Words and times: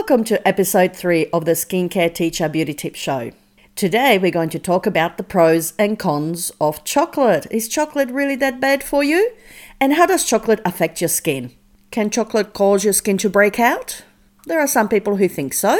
Welcome 0.00 0.24
to 0.24 0.48
episode 0.48 0.96
3 0.96 1.26
of 1.26 1.44
the 1.44 1.52
Skincare 1.52 2.12
Teacher 2.12 2.48
Beauty 2.48 2.72
Tip 2.72 2.94
Show. 2.94 3.32
Today 3.76 4.16
we're 4.16 4.30
going 4.30 4.48
to 4.48 4.58
talk 4.58 4.86
about 4.86 5.18
the 5.18 5.22
pros 5.22 5.74
and 5.78 5.98
cons 5.98 6.50
of 6.58 6.82
chocolate. 6.84 7.46
Is 7.50 7.68
chocolate 7.68 8.10
really 8.10 8.34
that 8.36 8.60
bad 8.60 8.82
for 8.82 9.04
you? 9.04 9.30
And 9.78 9.92
how 9.92 10.06
does 10.06 10.24
chocolate 10.24 10.62
affect 10.64 11.02
your 11.02 11.08
skin? 11.08 11.52
Can 11.90 12.08
chocolate 12.08 12.54
cause 12.54 12.82
your 12.82 12.94
skin 12.94 13.18
to 13.18 13.28
break 13.28 13.60
out? 13.60 14.02
There 14.46 14.58
are 14.58 14.66
some 14.66 14.88
people 14.88 15.16
who 15.16 15.28
think 15.28 15.52
so. 15.52 15.78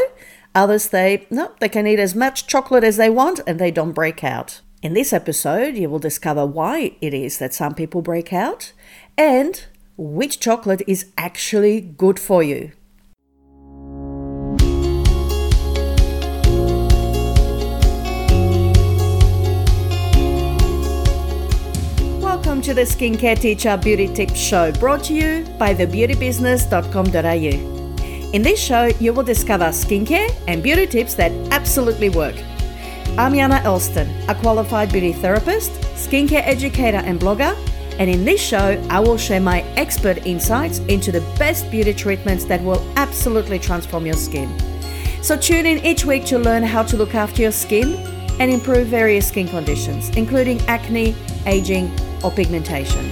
Others 0.54 0.90
say, 0.90 1.26
no, 1.30 1.52
they 1.58 1.70
can 1.70 1.86
eat 1.86 1.98
as 1.98 2.14
much 2.14 2.46
chocolate 2.46 2.84
as 2.84 2.98
they 2.98 3.08
want 3.08 3.40
and 3.46 3.58
they 3.58 3.70
don't 3.70 3.92
break 3.92 4.22
out. 4.22 4.60
In 4.82 4.92
this 4.92 5.14
episode, 5.14 5.76
you 5.76 5.88
will 5.88 5.98
discover 5.98 6.44
why 6.44 6.94
it 7.00 7.14
is 7.14 7.38
that 7.38 7.54
some 7.54 7.74
people 7.74 8.02
break 8.02 8.34
out 8.34 8.74
and 9.16 9.64
which 9.96 10.40
chocolate 10.40 10.82
is 10.86 11.06
actually 11.16 11.80
good 11.80 12.20
for 12.20 12.42
you. 12.42 12.72
Welcome 22.40 22.62
to 22.62 22.72
the 22.72 22.86
Skincare 22.86 23.38
Teacher 23.38 23.76
Beauty 23.76 24.08
Tips 24.08 24.40
Show 24.40 24.72
brought 24.72 25.04
to 25.04 25.12
you 25.12 25.44
by 25.58 25.74
thebeautybusiness.com.au. 25.74 28.32
In 28.32 28.40
this 28.40 28.58
show, 28.58 28.86
you 28.98 29.12
will 29.12 29.22
discover 29.22 29.66
skincare 29.66 30.34
and 30.48 30.62
beauty 30.62 30.86
tips 30.86 31.12
that 31.16 31.32
absolutely 31.52 32.08
work. 32.08 32.34
I'm 33.18 33.34
Yana 33.34 33.62
Elston, 33.64 34.08
a 34.26 34.34
qualified 34.34 34.90
beauty 34.90 35.12
therapist, 35.12 35.70
skincare 35.96 36.40
educator, 36.46 36.96
and 36.96 37.20
blogger. 37.20 37.54
And 37.98 38.08
in 38.08 38.24
this 38.24 38.40
show, 38.40 38.82
I 38.88 39.00
will 39.00 39.18
share 39.18 39.42
my 39.42 39.60
expert 39.76 40.26
insights 40.26 40.78
into 40.78 41.12
the 41.12 41.20
best 41.38 41.70
beauty 41.70 41.92
treatments 41.92 42.46
that 42.46 42.62
will 42.62 42.80
absolutely 42.96 43.58
transform 43.58 44.06
your 44.06 44.16
skin. 44.16 44.48
So 45.22 45.36
tune 45.36 45.66
in 45.66 45.84
each 45.84 46.06
week 46.06 46.24
to 46.24 46.38
learn 46.38 46.62
how 46.62 46.84
to 46.84 46.96
look 46.96 47.14
after 47.14 47.42
your 47.42 47.52
skin 47.52 47.96
and 48.40 48.50
improve 48.50 48.86
various 48.86 49.28
skin 49.28 49.46
conditions, 49.46 50.08
including 50.16 50.58
acne, 50.62 51.14
aging, 51.44 51.92
or 52.22 52.30
pigmentation. 52.30 53.10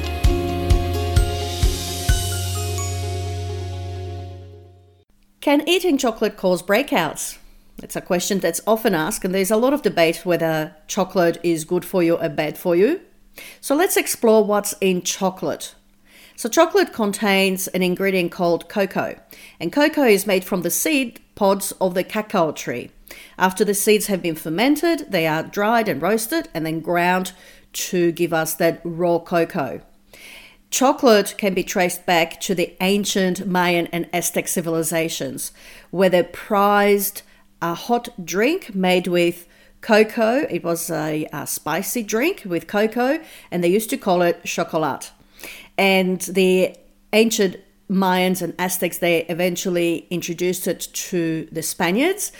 Can 5.41 5.67
eating 5.69 5.97
chocolate 5.97 6.37
cause 6.37 6.63
breakouts? 6.63 7.39
It's 7.83 7.97
a 7.97 8.01
question 8.01 8.41
that's 8.41 8.61
often 8.67 8.95
asked, 8.95 9.25
and 9.25 9.35
there's 9.35 9.51
a 9.51 9.57
lot 9.57 9.73
of 9.73 9.83
debate 9.83 10.27
whether 10.27 10.75
chocolate 10.89 11.39
is 11.43 11.65
good 11.65 11.85
for 11.85 12.03
you 12.03 12.17
or 12.17 12.29
bad 12.29 12.59
for 12.59 12.75
you. 12.75 13.01
So 13.61 13.75
let's 13.75 13.97
explore 13.97 14.45
what's 14.45 14.75
in 14.81 15.03
chocolate. 15.03 15.75
So, 16.37 16.49
chocolate 16.49 16.93
contains 16.93 17.67
an 17.69 17.83
ingredient 17.83 18.31
called 18.31 18.69
cocoa, 18.69 19.19
and 19.59 19.73
cocoa 19.73 20.05
is 20.05 20.27
made 20.27 20.45
from 20.45 20.63
the 20.63 20.71
seed 20.71 21.21
pods 21.35 21.73
of 21.81 21.95
the 21.95 22.05
cacao 22.05 22.53
tree. 22.53 22.91
After 23.37 23.65
the 23.65 23.75
seeds 23.75 24.07
have 24.07 24.23
been 24.23 24.35
fermented, 24.35 25.11
they 25.11 25.27
are 25.27 25.43
dried 25.43 25.89
and 25.89 26.03
roasted 26.03 26.49
and 26.55 26.67
then 26.67 26.81
ground 26.81 27.33
to 27.73 28.13
give 28.13 28.33
us 28.33 28.55
that 28.55 28.81
raw 28.85 29.19
cocoa. 29.19 29.81
Chocolate 30.71 31.35
can 31.39 31.55
be 31.55 31.65
traced 31.65 32.05
back 32.05 32.41
to 32.41 32.55
the 32.55 32.75
ancient 32.81 33.47
Mayan 33.47 33.87
and 33.87 34.09
Aztec 34.13 34.49
civilizations, 34.49 35.53
where 35.91 36.11
they 36.11 36.23
prized 36.23 37.23
a 37.63 37.75
hot 37.75 38.09
drink 38.25 38.75
made 38.75 39.07
with 39.07 39.47
cocoa. 39.81 40.47
It 40.51 40.63
was 40.63 40.91
a, 40.91 41.27
a, 41.33 41.47
spicy 41.47 42.03
drink 42.03 42.43
with 42.45 42.67
cocoa, 42.67 43.21
and 43.51 43.65
they 43.65 43.69
used 43.69 43.91
to 43.91 43.97
call 43.97 44.21
it 44.23 44.45
chocolat. 44.45 45.11
And 45.79 46.21
the 46.21 46.77
ancient 47.13 47.57
Mayans 47.89 48.43
and 48.43 48.55
Aztecs, 48.59 48.99
they 48.99 49.25
eventually 49.27 50.07
introduced 50.11 50.67
it 50.67 50.89
to 50.93 51.49
the 51.51 51.63
Spaniards, 51.63 52.33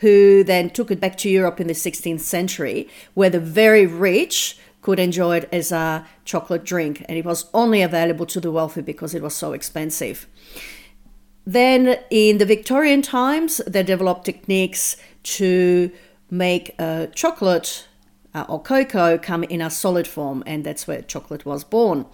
who 0.00 0.44
then 0.44 0.70
took 0.70 0.90
it 0.90 1.00
back 1.00 1.16
to 1.18 1.30
Europe 1.30 1.60
in 1.60 1.66
the 1.66 1.72
16th 1.72 2.20
century, 2.20 2.88
where 3.14 3.30
the 3.30 3.40
very 3.40 3.86
rich 3.86 4.58
could 4.82 4.98
enjoy 4.98 5.38
it 5.38 5.48
as 5.50 5.72
a 5.72 6.06
chocolate 6.24 6.64
drink, 6.64 7.04
and 7.08 7.18
it 7.18 7.24
was 7.24 7.46
only 7.52 7.82
available 7.82 8.26
to 8.26 8.40
the 8.40 8.52
wealthy 8.52 8.82
because 8.82 9.14
it 9.14 9.22
was 9.22 9.34
so 9.34 9.52
expensive. 9.52 10.26
Then, 11.44 11.98
in 12.10 12.38
the 12.38 12.46
Victorian 12.46 13.02
times, 13.02 13.60
they 13.66 13.82
developed 13.82 14.26
techniques 14.26 14.96
to 15.22 15.90
make 16.30 16.74
uh, 16.78 17.06
chocolate 17.14 17.88
uh, 18.34 18.44
or 18.48 18.60
cocoa 18.60 19.16
come 19.16 19.44
in 19.44 19.62
a 19.62 19.70
solid 19.70 20.06
form, 20.06 20.42
and 20.46 20.62
that's 20.62 20.86
where 20.86 21.02
chocolate 21.02 21.46
was 21.46 21.64
born. 21.64 22.04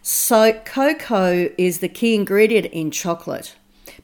So, 0.00 0.54
cocoa 0.64 1.50
is 1.58 1.80
the 1.80 1.88
key 1.88 2.14
ingredient 2.14 2.66
in 2.66 2.90
chocolate. 2.90 3.54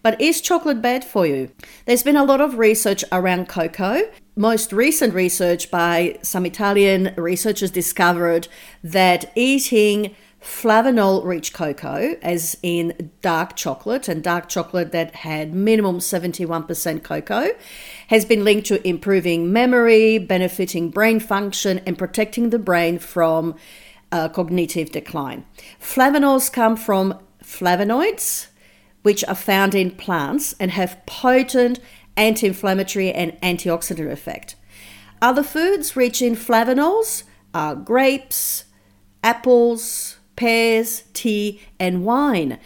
But 0.05 0.21
is 0.21 0.43
chocolate 0.43 0.83
bad 0.83 1.03
for 1.03 1.27
you? 1.27 1.51
There's 1.87 2.03
been 2.03 2.19
a 2.19 2.25
lot 2.25 2.43
of 2.43 2.59
research 2.59 3.05
around 3.11 3.49
cocoa. 3.49 4.03
Most 4.37 4.71
recent 4.71 5.15
research 5.15 5.71
by 5.71 6.19
some 6.21 6.45
Italian 6.45 7.15
researchers 7.17 7.71
discovered 7.71 8.47
that 8.83 9.33
eating 9.35 10.15
flavanol 10.43 11.25
rich 11.25 11.55
cocoa, 11.55 12.19
as 12.21 12.59
in 12.63 13.13
dark 13.23 13.57
chocolate, 13.57 14.07
and 14.07 14.23
dark 14.23 14.51
chocolate 14.51 14.93
that 14.93 15.15
had 15.15 15.55
minimum 15.55 16.01
71% 16.01 17.03
cocoa, 17.03 17.53
has 18.09 18.27
been 18.27 18.45
linked 18.45 18.67
to 18.67 18.87
improving 18.87 19.55
memory, 19.55 20.19
benefiting 20.19 20.91
brain 20.91 21.19
function, 21.19 21.79
and 21.87 21.97
protecting 21.97 22.51
the 22.51 22.59
brain 22.59 22.99
from 22.99 23.55
uh, 24.13 24.29
cognitive 24.29 24.93
decline. 24.93 25.47
Flavanols 25.81 26.53
come 26.53 26.77
from 26.77 27.19
flavonoids, 27.43 28.49
which 29.05 29.23
are 29.27 29.35
found 29.35 29.75
in 29.75 29.91
plants 29.91 30.55
and 30.59 30.71
have 30.71 31.05
potent 31.05 31.79
anti 32.17 32.47
inflammatory 32.47 33.13
and 33.13 33.39
antioxidant 33.43 34.11
effect. 34.11 34.57
Other 35.21 35.43
foods 35.43 35.95
rich 35.95 36.23
in 36.23 36.35
flavonols 36.35 37.25
are 37.53 37.75
grapes, 37.75 38.65
apples, 39.23 40.17
pears, 40.37 41.05
tea, 41.13 41.61
and 41.79 42.05
wine. 42.05 42.59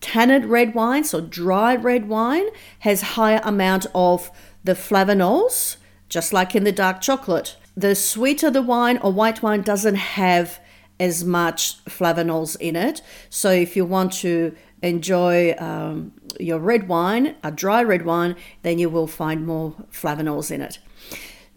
Tanned 0.00 0.46
red 0.50 0.74
wine, 0.74 1.04
so 1.04 1.20
dry 1.20 1.76
red 1.76 2.08
wine, 2.08 2.46
has 2.80 3.14
higher 3.16 3.40
amount 3.44 3.86
of 3.94 4.32
the 4.64 4.72
flavonols, 4.72 5.76
just 6.08 6.32
like 6.32 6.56
in 6.56 6.64
the 6.64 6.72
dark 6.72 7.00
chocolate. 7.00 7.56
The 7.76 7.94
sweeter 7.94 8.50
the 8.50 8.62
wine 8.62 8.98
or 8.98 9.12
white 9.12 9.42
wine 9.42 9.62
doesn't 9.62 9.94
have 9.94 10.58
as 11.00 11.24
much 11.24 11.84
flavonols 11.84 12.56
in 12.60 12.76
it. 12.76 13.02
So 13.30 13.50
if 13.50 13.76
you 13.76 13.84
want 13.84 14.12
to 14.14 14.54
enjoy 14.82 15.54
um, 15.58 16.12
your 16.38 16.58
red 16.58 16.88
wine, 16.88 17.34
a 17.42 17.50
dry 17.50 17.82
red 17.82 18.04
wine, 18.04 18.36
then 18.62 18.78
you 18.78 18.88
will 18.88 19.06
find 19.06 19.46
more 19.46 19.74
flavonols 19.90 20.50
in 20.50 20.60
it. 20.60 20.78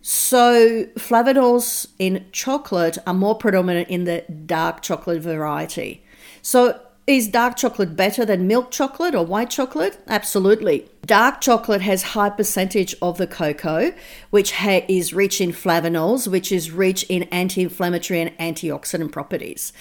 So, 0.01 0.85
flavonols 0.95 1.87
in 1.99 2.27
chocolate 2.31 2.97
are 3.05 3.13
more 3.13 3.35
predominant 3.35 3.89
in 3.89 4.05
the 4.05 4.23
dark 4.45 4.81
chocolate 4.81 5.21
variety. 5.21 6.05
So, 6.41 6.79
is 7.05 7.27
dark 7.27 7.57
chocolate 7.57 7.97
better 7.97 8.23
than 8.23 8.47
milk 8.47 8.71
chocolate 8.71 9.15
or 9.15 9.25
white 9.25 9.49
chocolate? 9.49 9.97
Absolutely. 10.07 10.89
Dark 11.07 11.39
chocolate 11.39 11.81
has 11.83 12.03
high 12.03 12.29
percentage 12.29 12.93
of 13.01 13.17
the 13.17 13.27
cocoa, 13.27 13.93
which 14.29 14.51
ha- 14.51 14.83
is 14.89 15.13
rich 15.13 15.39
in 15.39 15.53
flavonols, 15.53 16.27
which 16.27 16.51
is 16.51 16.69
rich 16.69 17.03
in 17.07 17.23
anti-inflammatory 17.23 18.19
and 18.19 18.37
antioxidant 18.39 19.13
properties. 19.13 19.71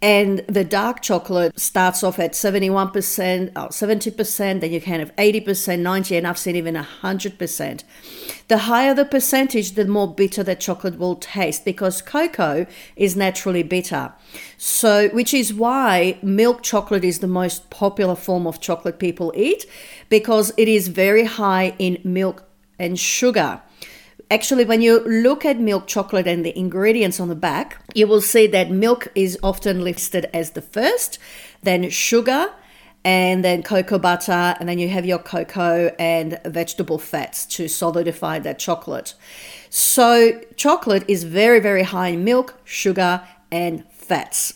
And 0.00 0.44
the 0.46 0.62
dark 0.62 1.02
chocolate 1.02 1.58
starts 1.58 2.04
off 2.04 2.20
at 2.20 2.32
71% 2.32 3.48
or 3.56 3.68
70%, 3.70 4.60
then 4.60 4.72
you 4.72 4.80
can 4.80 5.00
have 5.00 5.14
80%, 5.16 5.80
90 5.80 6.16
and 6.16 6.26
I've 6.26 6.38
seen 6.38 6.54
even 6.54 6.76
100%. 6.76 7.82
The 8.46 8.58
higher 8.58 8.94
the 8.94 9.04
percentage, 9.04 9.72
the 9.72 9.86
more 9.86 10.12
bitter 10.12 10.44
the 10.44 10.54
chocolate 10.54 10.98
will 10.98 11.16
taste 11.16 11.64
because 11.64 12.00
cocoa 12.00 12.66
is 12.94 13.16
naturally 13.16 13.64
bitter. 13.64 14.12
So, 14.56 15.08
which 15.08 15.34
is 15.34 15.52
why 15.52 16.18
milk 16.22 16.62
chocolate 16.62 17.04
is 17.04 17.18
the 17.18 17.26
most 17.26 17.68
popular 17.70 18.14
form 18.14 18.46
of 18.46 18.60
chocolate 18.60 19.00
people 19.00 19.32
eat 19.34 19.66
because 20.08 20.52
it 20.58 20.68
is 20.68 20.88
very 20.88 21.24
high 21.24 21.74
in 21.78 22.00
milk 22.02 22.42
and 22.78 22.98
sugar. 22.98 23.62
Actually, 24.30 24.64
when 24.64 24.82
you 24.82 25.00
look 25.06 25.44
at 25.44 25.58
milk 25.58 25.86
chocolate 25.86 26.26
and 26.26 26.44
the 26.44 26.58
ingredients 26.58 27.20
on 27.20 27.28
the 27.28 27.34
back, 27.34 27.80
you 27.94 28.06
will 28.06 28.20
see 28.20 28.46
that 28.48 28.70
milk 28.70 29.06
is 29.14 29.38
often 29.42 29.82
listed 29.82 30.28
as 30.34 30.50
the 30.50 30.60
first, 30.60 31.18
then 31.62 31.88
sugar, 31.88 32.52
and 33.04 33.44
then 33.44 33.62
cocoa 33.62 33.98
butter, 33.98 34.56
and 34.58 34.68
then 34.68 34.80
you 34.80 34.88
have 34.88 35.06
your 35.06 35.20
cocoa 35.20 35.94
and 35.98 36.40
vegetable 36.44 36.98
fats 36.98 37.46
to 37.46 37.68
solidify 37.68 38.40
that 38.40 38.58
chocolate. 38.58 39.14
So, 39.70 40.42
chocolate 40.56 41.04
is 41.06 41.22
very, 41.22 41.60
very 41.60 41.84
high 41.84 42.08
in 42.08 42.24
milk, 42.24 42.58
sugar, 42.64 43.22
and 43.52 43.88
fats. 43.92 44.54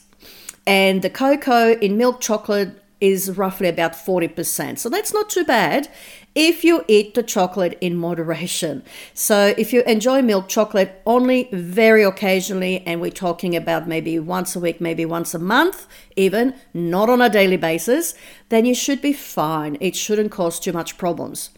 And 0.67 1.01
the 1.01 1.11
cocoa 1.11 1.75
in 1.75 1.97
milk 1.97 2.21
chocolate 2.21 2.82
is 3.03 3.37
roughly 3.37 3.69
about 3.69 3.95
40%. 3.95 4.79
So 4.79 4.89
that's 4.89 5.13
not 5.13 5.29
too 5.29 5.45
bad 5.45 5.89
if 6.37 6.63
you 6.63 6.85
eat 6.87 7.15
the 7.15 7.23
chocolate 7.23 7.77
in 7.81 7.97
moderation. 7.97 8.85
So 9.13 9.55
if 9.59 9.73
you 9.73 9.83
enjoy 9.83 10.23
milk 10.23 10.49
chocolate 10.49 11.03
only 11.05 11.49
very 11.53 12.05
occasionally, 12.05 12.81
and 12.87 13.01
we're 13.01 13.11
talking 13.11 13.57
about 13.57 13.89
maybe 13.89 14.19
once 14.21 14.55
a 14.55 14.61
week, 14.61 14.81
maybe 14.81 15.05
once 15.05 15.35
a 15.35 15.41
month, 15.41 15.89
even 16.15 16.55
not 16.73 17.11
on 17.11 17.21
a 17.21 17.29
daily 17.29 17.57
basis, 17.57 18.15
then 18.51 18.65
you 18.65 18.75
should 18.75 19.03
be 19.03 19.13
fine. 19.13 19.77
It 19.81 19.97
shouldn't 19.97 20.31
cause 20.31 20.61
too 20.61 20.73
much 20.73 20.97
problems. 20.97 21.51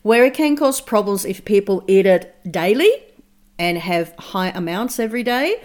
Where 0.00 0.24
it 0.24 0.34
can 0.34 0.56
cause 0.56 0.80
problems 0.80 1.26
if 1.26 1.44
people 1.44 1.84
eat 1.86 2.06
it 2.06 2.34
daily 2.50 2.90
and 3.58 3.76
have 3.76 4.14
high 4.18 4.48
amounts 4.48 4.98
every 4.98 5.22
day, 5.22 5.62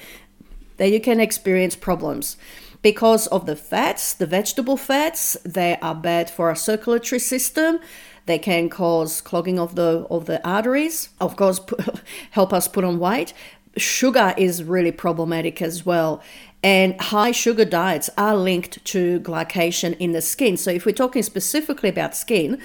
then 0.76 0.92
you 0.92 1.00
can 1.00 1.22
experience 1.22 1.76
problems 1.78 2.36
because 2.82 3.28
of 3.28 3.46
the 3.46 3.56
fats, 3.56 4.14
the 4.14 4.26
vegetable 4.26 4.78
fats, 4.78 5.38
they 5.44 5.78
are 5.82 5.96
bad 5.96 6.30
for 6.30 6.50
our 6.50 6.56
circulatory 6.56 7.20
system. 7.20 7.80
They 8.26 8.40
can 8.40 8.70
cause 8.70 9.22
clogging 9.22 9.60
of 9.60 9.76
the 9.76 10.06
of 10.10 10.26
the 10.26 10.46
arteries. 10.48 11.10
Of 11.20 11.36
course, 11.36 11.60
help 12.32 12.54
us 12.54 12.68
put 12.68 12.84
on 12.84 13.00
weight. 13.00 13.34
Sugar 13.78 14.34
is 14.38 14.64
really 14.64 14.92
problematic 14.92 15.62
as 15.62 15.86
well. 15.86 16.22
And 16.64 17.00
high 17.02 17.32
sugar 17.32 17.66
diets 17.66 18.10
are 18.18 18.36
linked 18.36 18.84
to 18.86 19.20
glycation 19.22 19.98
in 19.98 20.12
the 20.12 20.22
skin. 20.22 20.58
So, 20.58 20.70
if 20.70 20.86
we're 20.86 20.92
talking 20.92 21.24
specifically 21.24 21.90
about 21.90 22.16
skin, 22.16 22.62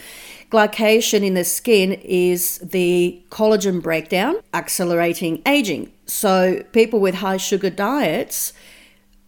glycation 0.51 1.25
in 1.25 1.33
the 1.33 1.45
skin 1.45 1.93
is 1.93 2.59
the 2.59 3.23
collagen 3.31 3.83
breakdown, 3.83 4.37
accelerating 4.53 5.41
aging. 5.47 5.93
So, 6.05 6.63
people 6.73 7.01
with 7.01 7.17
high 7.17 7.39
sugar 7.39 7.71
diets 7.71 8.53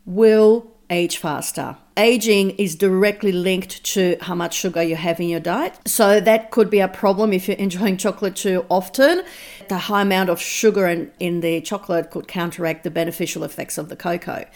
will 0.04 0.70
age 0.90 1.18
faster. 1.18 1.76
Aging 1.96 2.50
is 2.50 2.76
directly 2.76 3.32
linked 3.32 3.82
to 3.82 4.16
how 4.20 4.34
much 4.34 4.54
sugar 4.54 4.82
you 4.82 4.94
have 4.94 5.18
in 5.18 5.28
your 5.28 5.40
diet. 5.40 5.76
So 5.84 6.20
that 6.20 6.52
could 6.52 6.70
be 6.70 6.78
a 6.78 6.86
problem 6.86 7.32
if 7.32 7.48
you're 7.48 7.56
enjoying 7.56 7.96
chocolate 8.06 8.36
too 8.36 8.64
often. 8.68 9.22
The 9.68 9.78
high 9.78 10.02
amount 10.02 10.30
of 10.30 10.40
sugar 10.40 10.86
in, 10.86 11.10
in 11.18 11.40
the 11.40 11.60
chocolate 11.60 12.10
could 12.10 12.28
counteract 12.28 12.84
the 12.84 12.90
beneficial 12.90 13.42
effects 13.42 13.78
of 13.78 13.88
the 13.88 13.96
cocoa. 13.96 14.46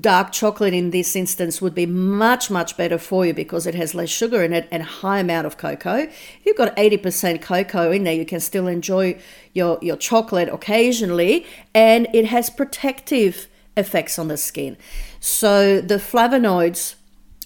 Dark 0.00 0.32
chocolate 0.32 0.74
in 0.74 0.90
this 0.90 1.16
instance 1.16 1.60
would 1.60 1.74
be 1.74 1.86
much, 1.86 2.50
much 2.50 2.76
better 2.76 2.98
for 2.98 3.26
you 3.26 3.34
because 3.34 3.66
it 3.66 3.74
has 3.74 3.94
less 3.94 4.08
sugar 4.08 4.42
in 4.42 4.52
it 4.52 4.68
and 4.70 4.82
high 4.82 5.18
amount 5.18 5.46
of 5.46 5.58
cocoa. 5.58 5.98
If 5.98 6.40
you've 6.44 6.56
got 6.56 6.74
80% 6.76 7.42
cocoa 7.42 7.90
in 7.90 8.04
there, 8.04 8.14
you 8.14 8.24
can 8.24 8.40
still 8.40 8.68
enjoy 8.68 9.18
your, 9.52 9.78
your 9.82 9.96
chocolate 9.96 10.48
occasionally 10.48 11.46
and 11.74 12.06
it 12.12 12.26
has 12.26 12.48
protective 12.48 13.48
effects 13.76 14.18
on 14.18 14.28
the 14.28 14.36
skin. 14.36 14.76
So 15.20 15.80
the 15.80 15.96
flavonoids 15.96 16.96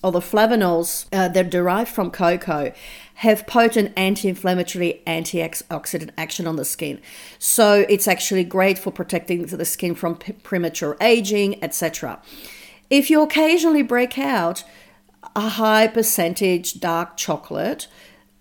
or 0.03 0.13
the 0.13 0.21
flavanols 0.21 1.07
uh, 1.13 1.29
that 1.29 1.51
derive 1.51 1.89
from 1.89 2.11
cocoa 2.11 2.73
have 3.17 3.47
potent 3.47 3.93
anti-inflammatory 3.97 5.03
antioxidant 5.07 6.11
action 6.17 6.47
on 6.47 6.57
the 6.57 6.65
skin 6.65 7.01
so 7.39 7.85
it's 7.89 8.09
actually 8.09 8.45
great 8.45 8.79
for 8.79 8.91
protecting 8.91 9.45
the 9.45 9.65
skin 9.65 9.95
from 9.95 10.17
p- 10.17 10.33
premature 10.33 10.97
aging 11.01 11.63
etc 11.63 12.21
if 12.89 13.11
you 13.11 13.21
occasionally 13.21 13.83
break 13.83 14.19
out 14.19 14.65
a 15.37 15.51
high 15.51 15.87
percentage 15.87 16.81
dark 16.81 17.17
chocolate 17.17 17.87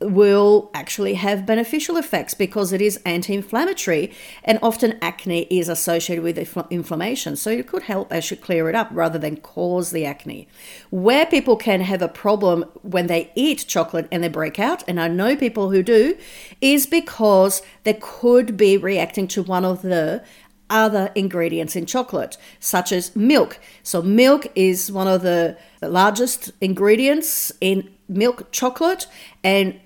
will 0.01 0.69
actually 0.73 1.15
have 1.15 1.45
beneficial 1.45 1.97
effects 1.97 2.33
because 2.33 2.71
it 2.71 2.81
is 2.81 2.99
anti 3.05 3.33
inflammatory 3.33 4.11
and 4.43 4.57
often 4.61 4.97
acne 5.01 5.43
is 5.49 5.67
associated 5.67 6.23
with 6.23 6.37
inflammation. 6.69 7.35
So 7.35 7.49
it 7.49 7.67
could 7.67 7.83
help 7.83 8.11
actually 8.13 8.37
clear 8.37 8.69
it 8.69 8.75
up 8.75 8.89
rather 8.91 9.19
than 9.19 9.37
cause 9.37 9.91
the 9.91 10.05
acne. 10.05 10.47
Where 10.89 11.25
people 11.25 11.57
can 11.57 11.81
have 11.81 12.01
a 12.01 12.07
problem 12.07 12.63
when 12.81 13.07
they 13.07 13.31
eat 13.35 13.65
chocolate 13.67 14.07
and 14.11 14.23
they 14.23 14.29
break 14.29 14.59
out, 14.59 14.83
and 14.87 14.99
I 14.99 15.07
know 15.07 15.35
people 15.35 15.71
who 15.71 15.83
do, 15.83 16.17
is 16.61 16.85
because 16.85 17.61
they 17.83 17.93
could 17.93 18.55
be 18.55 18.77
reacting 18.77 19.27
to 19.29 19.43
one 19.43 19.65
of 19.65 19.81
the 19.81 20.23
other 20.69 21.11
ingredients 21.15 21.75
in 21.75 21.85
chocolate, 21.85 22.37
such 22.59 22.91
as 22.91 23.15
milk. 23.15 23.59
So, 23.81 24.01
milk 24.01 24.47
is 24.55 24.91
one 24.91 25.07
of 25.07 25.23
the 25.23 25.57
largest 25.81 26.51
ingredients 26.61 27.51
in 27.59 27.89
milk 28.07 28.51
chocolate, 28.51 29.07
and 29.43 29.79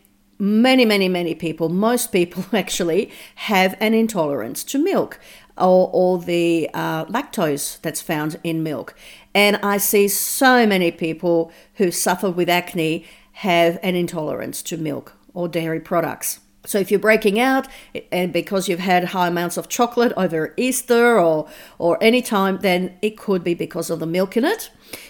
many, 0.44 0.84
many, 0.84 1.08
many 1.08 1.34
people, 1.34 1.70
most 1.70 2.12
people 2.12 2.46
actually, 2.54 3.10
have 3.36 3.76
an 3.80 3.94
intolerance 3.94 4.64
to 4.66 4.78
milk 4.78 5.20
or, 5.58 5.90
or 5.94 6.20
the 6.20 6.70
uh, 6.74 7.06
lactose 7.06 7.80
that's 7.82 8.02
found 8.02 8.40
in 8.44 8.62
milk. 8.62 8.94
And 9.34 9.56
I 9.58 9.78
see 9.78 10.08
so 10.08 10.68
many 10.68 10.92
people 10.92 11.52
who 11.76 11.92
suffer 11.92 12.30
with 12.30 12.50
acne 12.50 13.06
have 13.34 13.80
an 13.82 13.96
intolerance 13.96 14.62
to 14.64 14.78
milk 14.78 15.14
or 15.34 15.48
dairy 15.48 15.80
products. 15.80 16.42
So 16.66 16.78
if 16.80 16.92
you're 16.92 17.00
breaking 17.00 17.40
out 17.40 17.68
and 18.12 18.32
because 18.32 18.70
you've 18.70 18.80
had 18.80 19.06
high 19.06 19.28
amounts 19.28 19.58
of 19.58 19.68
chocolate 19.68 20.14
over 20.16 20.54
Easter 20.56 21.20
or 21.20 21.50
or 21.78 21.98
any 22.02 22.22
time, 22.22 22.60
then 22.60 22.98
it 23.02 23.18
could 23.18 23.44
be 23.44 23.54
because 23.54 23.90
of 23.90 24.00
the 24.00 24.06
milk 24.06 24.38
in 24.38 24.46
it. 24.46 24.70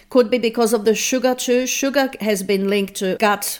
Could 0.10 0.32
be 0.32 0.40
because 0.40 0.74
of 0.74 0.84
the 0.84 0.96
sugar 0.96 1.36
too. 1.36 1.68
Sugar 1.68 2.10
has 2.22 2.42
been 2.42 2.70
linked 2.70 2.96
to 2.96 3.18
gut 3.20 3.60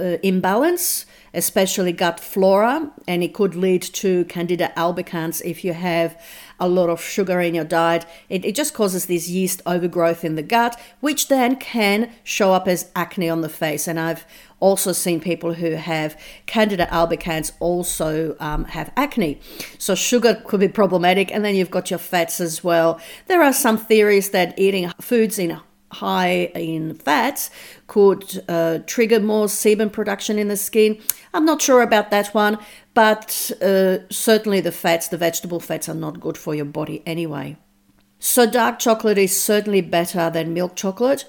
uh, 0.00 0.18
imbalance 0.22 1.06
especially 1.32 1.92
gut 1.92 2.18
flora, 2.18 2.90
and 3.06 3.22
it 3.22 3.32
could 3.34 3.54
lead 3.54 3.82
to 3.82 4.24
Candida 4.24 4.72
albicans 4.76 5.40
if 5.44 5.64
you 5.64 5.72
have 5.72 6.20
a 6.58 6.68
lot 6.68 6.90
of 6.90 7.00
sugar 7.00 7.40
in 7.40 7.54
your 7.54 7.64
diet. 7.64 8.04
It, 8.28 8.44
it 8.44 8.54
just 8.54 8.74
causes 8.74 9.06
this 9.06 9.28
yeast 9.28 9.62
overgrowth 9.64 10.24
in 10.24 10.34
the 10.34 10.42
gut, 10.42 10.78
which 11.00 11.28
then 11.28 11.56
can 11.56 12.10
show 12.24 12.52
up 12.52 12.66
as 12.68 12.90
acne 12.96 13.28
on 13.28 13.40
the 13.40 13.48
face. 13.48 13.86
And 13.86 13.98
I've 13.98 14.26
also 14.58 14.92
seen 14.92 15.20
people 15.20 15.54
who 15.54 15.72
have 15.72 16.20
Candida 16.46 16.86
albicans 16.86 17.52
also 17.60 18.36
um, 18.40 18.64
have 18.66 18.92
acne. 18.96 19.40
So 19.78 19.94
sugar 19.94 20.42
could 20.44 20.60
be 20.60 20.68
problematic, 20.68 21.32
and 21.32 21.44
then 21.44 21.54
you've 21.54 21.70
got 21.70 21.90
your 21.90 21.98
fats 21.98 22.40
as 22.40 22.62
well. 22.62 23.00
There 23.26 23.42
are 23.42 23.52
some 23.52 23.78
theories 23.78 24.30
that 24.30 24.58
eating 24.58 24.90
foods 25.00 25.38
in 25.38 25.60
high 25.92 26.50
in 26.54 26.94
fats 26.94 27.50
could 27.86 28.44
uh, 28.48 28.78
trigger 28.86 29.20
more 29.20 29.46
sebum 29.46 29.90
production 29.92 30.38
in 30.38 30.48
the 30.48 30.56
skin. 30.56 31.00
I'm 31.34 31.44
not 31.44 31.62
sure 31.62 31.82
about 31.82 32.10
that 32.10 32.28
one, 32.34 32.58
but 32.94 33.50
uh, 33.60 33.98
certainly 34.10 34.60
the 34.60 34.72
fats, 34.72 35.08
the 35.08 35.16
vegetable 35.16 35.60
fats, 35.60 35.88
are 35.88 35.94
not 35.94 36.20
good 36.20 36.38
for 36.38 36.54
your 36.54 36.64
body 36.64 37.02
anyway. 37.06 37.56
So, 38.18 38.48
dark 38.48 38.78
chocolate 38.78 39.18
is 39.18 39.40
certainly 39.40 39.80
better 39.80 40.30
than 40.30 40.54
milk 40.54 40.76
chocolate. 40.76 41.24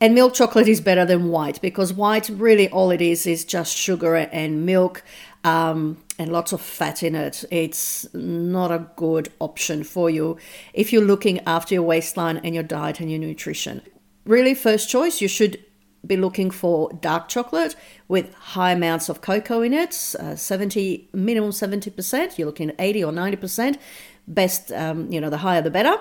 And 0.00 0.14
milk 0.14 0.34
chocolate 0.34 0.68
is 0.68 0.80
better 0.80 1.06
than 1.06 1.30
white 1.30 1.60
because 1.62 1.92
white, 1.92 2.28
really, 2.28 2.68
all 2.68 2.90
it 2.90 3.00
is 3.00 3.26
is 3.26 3.44
just 3.44 3.74
sugar 3.74 4.16
and 4.16 4.66
milk 4.66 5.02
um, 5.44 5.98
and 6.18 6.32
lots 6.32 6.52
of 6.52 6.60
fat 6.60 7.02
in 7.02 7.14
it. 7.14 7.44
It's 7.50 8.12
not 8.12 8.70
a 8.70 8.86
good 8.96 9.32
option 9.38 9.84
for 9.84 10.10
you 10.10 10.36
if 10.74 10.92
you're 10.92 11.04
looking 11.04 11.40
after 11.46 11.74
your 11.74 11.84
waistline 11.84 12.38
and 12.38 12.54
your 12.54 12.64
diet 12.64 13.00
and 13.00 13.08
your 13.08 13.20
nutrition 13.20 13.82
really 14.24 14.54
first 14.54 14.88
choice, 14.88 15.20
you 15.20 15.28
should 15.28 15.62
be 16.06 16.16
looking 16.16 16.50
for 16.50 16.90
dark 17.00 17.28
chocolate 17.28 17.76
with 18.08 18.34
high 18.34 18.72
amounts 18.72 19.08
of 19.08 19.20
cocoa 19.20 19.62
in 19.62 19.72
it, 19.72 20.14
uh, 20.20 20.36
70 20.36 21.08
minimum 21.12 21.50
70%. 21.50 22.38
You're 22.38 22.46
looking 22.46 22.70
at 22.70 22.76
80 22.78 23.04
or 23.04 23.12
90%. 23.12 23.78
Best, 24.26 24.72
um, 24.72 25.10
you 25.10 25.20
know, 25.20 25.30
the 25.30 25.38
higher 25.38 25.62
the 25.62 25.70
better. 25.70 25.96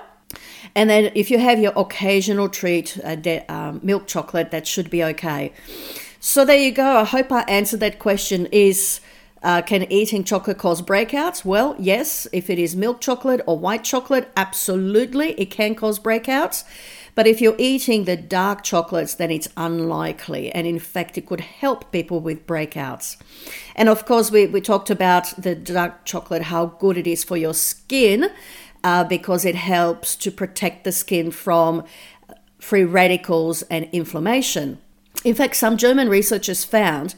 And 0.76 0.90
then 0.90 1.12
if 1.14 1.30
you 1.30 1.40
have 1.40 1.60
your 1.60 1.74
occasional 1.76 2.50
treat, 2.50 3.00
uh, 3.04 3.16
de- 3.16 3.46
um, 3.48 3.80
milk 3.84 4.08
chocolate, 4.08 4.52
that 4.52 4.66
should 4.66 4.90
be 4.90 5.04
okay. 5.04 5.54
So 6.20 6.46
there 6.46 6.58
you 6.58 6.72
go. 6.72 6.98
I 6.98 7.04
hope 7.04 7.32
I 7.32 7.42
answered 7.44 7.82
that 7.82 8.00
question. 8.00 8.48
Is 8.48 9.02
uh, 9.44 9.62
can 9.62 9.84
eating 9.92 10.24
chocolate 10.24 10.58
cause 10.58 10.82
breakouts? 10.82 11.44
Well, 11.44 11.76
yes. 11.78 12.28
If 12.32 12.50
it 12.50 12.58
is 12.58 12.76
milk 12.76 13.02
chocolate 13.02 13.42
or 13.46 13.60
white 13.60 13.84
chocolate, 13.84 14.32
absolutely, 14.38 15.32
it 15.34 15.52
can 15.52 15.76
cause 15.76 16.00
breakouts. 16.00 16.64
But 17.16 17.28
if 17.28 17.42
you're 17.42 17.56
eating 17.58 18.06
the 18.06 18.18
dark 18.18 18.64
chocolates, 18.64 19.14
then 19.14 19.30
it's 19.30 19.48
unlikely. 19.56 20.52
And 20.52 20.66
in 20.66 20.80
fact, 20.80 21.18
it 21.18 21.26
could 21.26 21.42
help 21.42 21.92
people 21.92 22.20
with 22.20 22.48
breakouts. 22.48 23.18
And 23.76 23.90
of 23.90 24.06
course, 24.06 24.32
we, 24.32 24.48
we 24.48 24.62
talked 24.62 24.90
about 24.90 25.34
the 25.38 25.56
dark 25.56 26.06
chocolate, 26.06 26.44
how 26.44 26.66
good 26.66 26.98
it 26.98 27.08
is 27.08 27.24
for 27.24 27.38
your 27.38 27.54
skin, 27.54 28.30
uh, 28.84 29.04
because 29.04 29.46
it 29.46 29.56
helps 29.56 30.16
to 30.18 30.32
protect 30.32 30.84
the 30.84 30.92
skin 30.92 31.32
from 31.32 31.84
free 32.60 32.84
radicals 32.84 33.62
and 33.64 33.88
inflammation. 33.92 34.80
In 35.24 35.36
fact, 35.36 35.56
some 35.56 35.78
German 35.78 36.10
researchers 36.10 36.64
found 36.64 37.16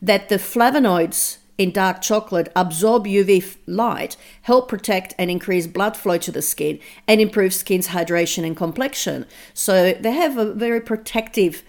that 0.00 0.28
the 0.28 0.36
flavonoids 0.36 1.38
in 1.56 1.70
dark 1.70 2.02
chocolate 2.02 2.50
absorb 2.56 3.04
UV 3.04 3.56
light, 3.66 4.16
help 4.42 4.68
protect 4.68 5.14
and 5.18 5.30
increase 5.30 5.66
blood 5.66 5.96
flow 5.96 6.18
to 6.18 6.32
the 6.32 6.42
skin, 6.42 6.78
and 7.06 7.20
improve 7.20 7.54
skin's 7.54 7.88
hydration 7.88 8.44
and 8.44 8.56
complexion. 8.56 9.26
So 9.52 9.92
they 9.92 10.12
have 10.12 10.36
a 10.36 10.52
very 10.52 10.80
protective 10.80 11.62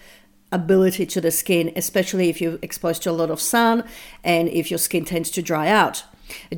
ability 0.52 1.06
to 1.06 1.20
the 1.20 1.30
skin, 1.30 1.72
especially 1.76 2.28
if 2.28 2.40
you're 2.40 2.58
exposed 2.62 3.02
to 3.02 3.10
a 3.10 3.12
lot 3.12 3.30
of 3.30 3.40
sun 3.40 3.84
and 4.24 4.48
if 4.48 4.70
your 4.70 4.78
skin 4.78 5.04
tends 5.04 5.30
to 5.32 5.42
dry 5.42 5.68
out. 5.68 6.04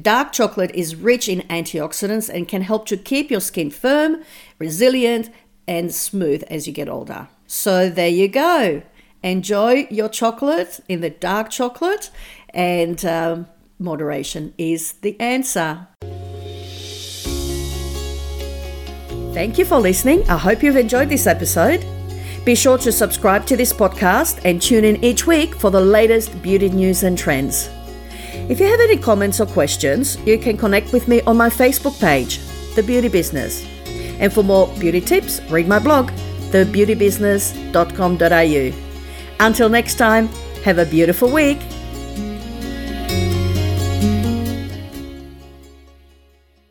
Dark 0.00 0.32
chocolate 0.32 0.70
is 0.74 0.96
rich 0.96 1.28
in 1.28 1.40
antioxidants 1.42 2.28
and 2.28 2.48
can 2.48 2.62
help 2.62 2.86
to 2.86 2.96
keep 2.96 3.30
your 3.30 3.40
skin 3.40 3.70
firm, 3.70 4.22
resilient, 4.58 5.30
and 5.66 5.94
smooth 5.94 6.42
as 6.48 6.66
you 6.66 6.72
get 6.72 6.88
older. 6.88 7.28
So 7.46 7.90
there 7.90 8.08
you 8.08 8.28
go. 8.28 8.82
Enjoy 9.22 9.86
your 9.90 10.08
chocolate 10.08 10.80
in 10.88 11.00
the 11.00 11.10
dark 11.10 11.50
chocolate, 11.50 12.10
and 12.54 13.04
um, 13.04 13.46
moderation 13.78 14.54
is 14.58 14.92
the 14.92 15.18
answer. 15.20 15.86
Thank 19.34 19.58
you 19.58 19.64
for 19.64 19.78
listening. 19.78 20.28
I 20.28 20.36
hope 20.36 20.62
you've 20.62 20.76
enjoyed 20.76 21.08
this 21.08 21.26
episode. 21.26 21.84
Be 22.44 22.54
sure 22.54 22.78
to 22.78 22.90
subscribe 22.90 23.46
to 23.46 23.56
this 23.56 23.72
podcast 23.72 24.40
and 24.44 24.60
tune 24.60 24.84
in 24.84 25.02
each 25.04 25.26
week 25.26 25.54
for 25.54 25.70
the 25.70 25.80
latest 25.80 26.42
beauty 26.42 26.68
news 26.68 27.04
and 27.04 27.16
trends. 27.16 27.68
If 28.48 28.58
you 28.58 28.66
have 28.66 28.80
any 28.80 28.96
comments 28.96 29.40
or 29.40 29.46
questions, 29.46 30.16
you 30.26 30.38
can 30.38 30.56
connect 30.56 30.92
with 30.92 31.08
me 31.08 31.20
on 31.22 31.36
my 31.36 31.50
Facebook 31.50 32.00
page, 32.00 32.40
The 32.74 32.82
Beauty 32.82 33.08
Business. 33.08 33.64
And 34.18 34.32
for 34.32 34.42
more 34.42 34.66
beauty 34.78 35.00
tips, 35.00 35.40
read 35.50 35.68
my 35.68 35.78
blog, 35.78 36.10
thebeautybusiness.com.au. 36.50 38.84
Until 39.40 39.68
next 39.68 39.94
time, 39.96 40.28
have 40.64 40.78
a 40.78 40.86
beautiful 40.86 41.30
week 41.30 41.58